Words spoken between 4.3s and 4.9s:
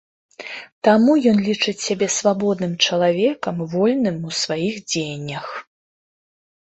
у сваіх